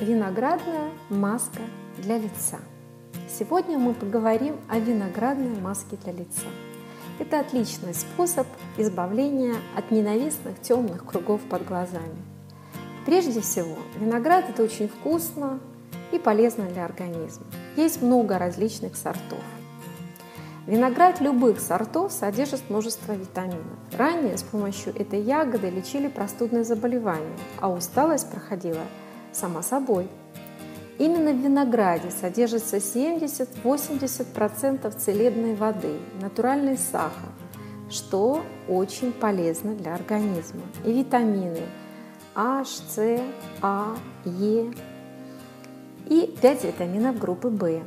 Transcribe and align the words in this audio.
Виноградная 0.00 0.90
маска 1.08 1.60
для 1.98 2.18
лица. 2.18 2.58
Сегодня 3.28 3.78
мы 3.78 3.94
поговорим 3.94 4.56
о 4.68 4.80
виноградной 4.80 5.56
маске 5.60 5.96
для 6.02 6.12
лица. 6.12 6.48
Это 7.20 7.38
отличный 7.38 7.94
способ 7.94 8.48
избавления 8.76 9.54
от 9.76 9.92
ненавистных 9.92 10.60
темных 10.60 11.06
кругов 11.06 11.42
под 11.42 11.64
глазами. 11.64 12.16
Прежде 13.06 13.40
всего, 13.40 13.76
виноград 14.00 14.50
это 14.50 14.64
очень 14.64 14.88
вкусно 14.88 15.60
и 16.10 16.18
полезно 16.18 16.64
для 16.64 16.86
организма. 16.86 17.46
Есть 17.76 18.02
много 18.02 18.36
различных 18.36 18.96
сортов. 18.96 19.38
Виноград 20.66 21.20
любых 21.20 21.60
сортов 21.60 22.10
содержит 22.10 22.68
множество 22.68 23.12
витаминов. 23.12 23.78
Ранее 23.96 24.36
с 24.38 24.42
помощью 24.42 24.92
этой 24.98 25.20
ягоды 25.20 25.70
лечили 25.70 26.08
простудные 26.08 26.64
заболевания, 26.64 27.38
а 27.60 27.70
усталость 27.70 28.28
проходила 28.28 28.82
сама 29.36 29.62
собой. 29.62 30.08
Именно 30.98 31.32
в 31.32 31.42
винограде 31.42 32.10
содержится 32.10 32.76
70-80% 32.76 34.96
целебной 34.96 35.54
воды, 35.54 35.98
натуральный 36.20 36.78
сахар, 36.78 37.30
что 37.90 38.42
очень 38.68 39.12
полезно 39.12 39.74
для 39.74 39.94
организма. 39.94 40.62
И 40.84 40.92
витамины 40.92 41.62
H, 42.36 42.80
C, 42.88 43.20
А, 43.60 43.96
Е 44.24 44.72
и 46.08 46.34
5 46.40 46.64
витаминов 46.64 47.18
группы 47.18 47.48
В. 47.48 47.82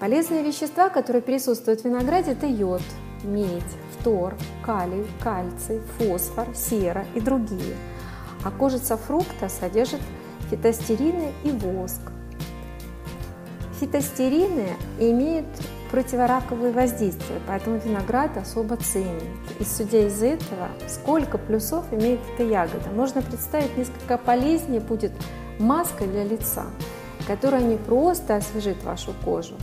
Полезные 0.00 0.42
вещества, 0.42 0.88
которые 0.88 1.22
присутствуют 1.22 1.82
в 1.82 1.84
винограде, 1.84 2.32
это 2.32 2.46
йод, 2.46 2.82
медь, 3.22 3.62
фтор, 3.92 4.34
калий, 4.64 5.06
кальций, 5.22 5.80
фосфор, 5.98 6.48
сера 6.54 7.04
и 7.14 7.20
другие. 7.20 7.76
А 8.44 8.50
кожица 8.50 8.96
фрукта 8.96 9.48
содержит 9.48 10.00
фитостерины 10.50 11.32
и 11.44 11.52
воск. 11.52 12.00
Фитостерины 13.78 14.68
имеют 14.98 15.46
противораковые 15.90 16.72
воздействия, 16.72 17.40
поэтому 17.46 17.78
виноград 17.78 18.36
особо 18.36 18.76
ценен. 18.76 19.22
И 19.58 19.64
судя 19.64 20.06
из 20.06 20.22
этого, 20.22 20.68
сколько 20.86 21.38
плюсов 21.38 21.84
имеет 21.92 22.20
эта 22.34 22.44
ягода, 22.44 22.90
можно 22.90 23.22
представить, 23.22 23.76
несколько 23.76 24.18
полезнее 24.18 24.80
будет 24.80 25.12
маска 25.58 26.04
для 26.04 26.24
лица, 26.24 26.66
которая 27.26 27.62
не 27.62 27.76
просто 27.76 28.36
освежит 28.36 28.82
вашу 28.84 29.14
кожу, 29.24 29.54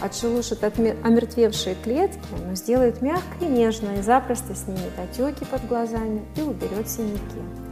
отшелушит 0.00 0.64
омертвевшие 0.64 1.76
клетки, 1.82 2.20
но 2.46 2.54
сделает 2.54 3.02
мягкой 3.02 3.48
и 3.48 3.50
нежной, 3.50 3.98
и 3.98 4.02
запросто 4.02 4.54
снимет 4.54 4.98
отеки 4.98 5.44
под 5.44 5.66
глазами 5.68 6.24
и 6.36 6.42
уберет 6.42 6.88
синяки. 6.88 7.65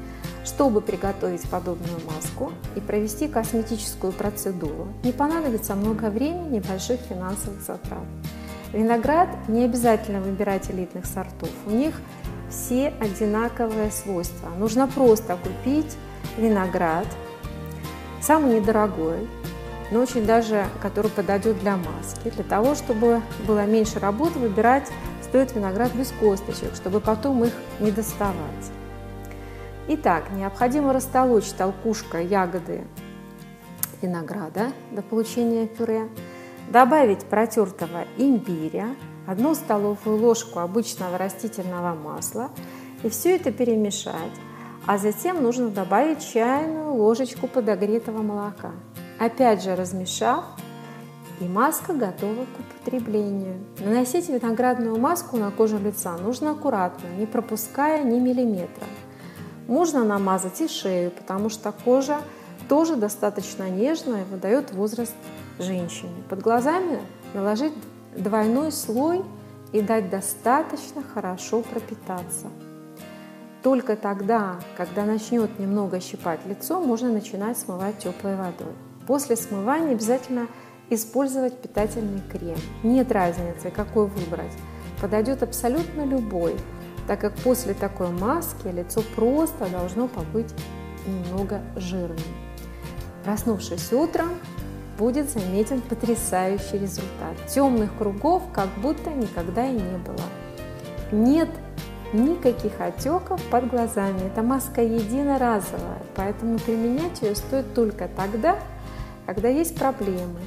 Чтобы 0.45 0.83
приготовить 0.83 1.49
подобную 1.49 1.99
маску 2.07 2.53
и 2.77 2.81
провести 2.81 3.29
косметическую 3.29 4.13
процедуру, 4.13 4.89
не 5.03 5.13
понадобится 5.13 5.75
много 5.75 6.11
времени 6.11 6.59
и 6.59 6.61
больших 6.61 7.01
финансовых 7.01 7.63
затрат. 7.63 8.05
Виноград 8.73 9.29
не 9.49 9.65
обязательно 9.65 10.21
выбирать 10.21 10.71
элитных 10.71 11.07
сортов. 11.07 11.49
У 11.67 11.71
них 11.71 11.95
все 12.51 12.93
одинаковые 13.01 13.91
свойства. 13.91 14.51
Нужно 14.59 14.87
просто 14.87 15.37
купить 15.37 15.97
виноград, 16.37 17.07
самый 18.21 18.61
недорогой, 18.61 19.29
но 19.91 20.01
очень 20.01 20.27
даже, 20.27 20.67
который 20.83 21.11
подойдет 21.11 21.59
для 21.61 21.77
маски. 21.77 22.31
Для 22.35 22.45
того, 22.45 22.75
чтобы 22.75 23.23
было 23.47 23.65
меньше 23.65 23.99
работы, 23.99 24.39
выбирать 24.39 24.91
стоит 25.23 25.55
виноград 25.55 25.95
без 25.95 26.13
косточек, 26.21 26.75
чтобы 26.75 27.01
потом 27.01 27.45
их 27.45 27.53
не 27.81 27.91
доставать. 27.91 28.73
Итак, 29.87 30.31
необходимо 30.33 30.95
растолочь 30.95 31.51
толкушкой 31.51 32.27
ягоды 32.27 32.85
винограда 34.01 34.73
до 34.93 35.03
получения 35.03 35.67
пюре, 35.67 36.09
добавить 36.71 37.25
протертого 37.27 38.07
имбиря, 38.17 38.97
одну 39.27 39.55
столовую 39.55 40.17
ложку 40.17 40.61
обычного 40.61 41.19
растительного 41.19 41.95
масла 41.95 42.51
и 43.03 43.11
все 43.11 43.37
это 43.37 43.53
перемешать, 43.53 44.33
а 44.87 44.97
затем 44.97 45.43
нужно 45.43 45.69
добавить 45.69 46.27
чайную 46.27 46.95
ложечку 46.95 47.47
подогретого 47.47 48.23
молока. 48.23 48.73
Опять 49.19 49.63
же 49.63 49.77
размешав, 49.77 50.45
и 51.41 51.45
маска 51.45 51.93
готова 51.93 52.45
к 52.45 52.81
употреблению. 52.81 53.57
Наносить 53.81 54.29
виноградную 54.29 54.99
маску 54.99 55.37
на 55.37 55.51
кожу 55.51 55.79
лица 55.79 56.17
нужно 56.17 56.53
аккуратно, 56.53 57.07
не 57.19 57.27
пропуская 57.27 58.03
ни 58.03 58.19
миллиметра. 58.19 58.87
Можно 59.67 60.05
намазать 60.05 60.61
и 60.61 60.69
шею, 60.69 61.11
потому 61.11 61.49
что 61.49 61.73
кожа 61.73 62.21
тоже 62.69 62.97
достаточно 62.97 63.69
нежная 63.69 64.25
выдает 64.25 64.73
возраст 64.73 65.15
женщине. 65.59 66.23
Под 66.29 66.41
глазами 66.41 67.01
наложить 67.35 67.73
двойной 68.17 68.73
слой 68.73 69.25
и 69.73 69.81
дать 69.81 70.11
достаточно 70.11 71.03
хорошо 71.03 71.63
пропитаться. 71.63 72.49
Только 73.63 73.97
тогда, 73.97 74.57
когда 74.77 75.05
начнет 75.05 75.59
немного 75.59 75.99
щипать 76.01 76.41
лицо, 76.47 76.81
можно 76.81 77.11
начинать 77.11 77.59
смывать 77.59 77.99
теплой 77.99 78.37
водой. 78.37 78.73
После 79.07 79.37
смывания 79.37 79.93
обязательно 79.93 80.49
использовать 80.91 81.59
питательный 81.59 82.21
крем. 82.31 82.59
Нет 82.83 83.11
разницы, 83.11 83.71
какой 83.71 84.07
выбрать. 84.07 84.53
Подойдет 85.01 85.43
абсолютно 85.43 86.05
любой, 86.05 86.57
так 87.07 87.21
как 87.21 87.35
после 87.35 87.75
такой 87.75 88.09
маски 88.11 88.69
лицо 88.69 89.03
просто 89.15 89.69
должно 89.69 90.09
побыть 90.09 90.53
немного 91.07 91.61
жирным. 91.77 92.19
Проснувшись 93.25 93.93
утром, 93.93 94.29
будет 94.99 95.31
заметен 95.31 95.81
потрясающий 95.81 96.79
результат. 96.79 97.37
Темных 97.49 97.97
кругов 97.97 98.43
как 98.53 98.69
будто 98.81 99.11
никогда 99.11 99.67
и 99.67 99.73
не 99.73 99.99
было. 99.99 100.21
Нет 101.11 101.49
никаких 102.13 102.81
отеков 102.81 103.43
под 103.51 103.69
глазами. 103.71 104.27
Эта 104.27 104.43
маска 104.43 104.83
единоразовая, 104.83 105.99
поэтому 106.15 106.59
применять 106.59 107.23
ее 107.23 107.35
стоит 107.35 107.75
только 107.75 108.09
тогда, 108.09 108.59
когда 109.27 109.49
есть 109.49 109.77
проблемы. 109.77 110.41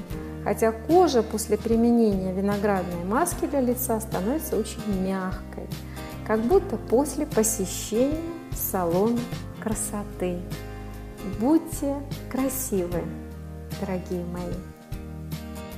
Хотя 0.44 0.72
кожа 0.72 1.22
после 1.22 1.58
применения 1.58 2.32
виноградной 2.32 3.04
маски 3.04 3.44
для 3.44 3.60
лица 3.60 4.00
становится 4.00 4.56
очень 4.56 4.80
мягкой 5.02 5.66
как 6.28 6.42
будто 6.42 6.76
после 6.76 7.24
посещения 7.24 8.20
салона 8.52 9.18
красоты. 9.60 10.38
Будьте 11.40 11.96
красивы, 12.30 13.02
дорогие 13.80 14.24
мои! 14.26 14.67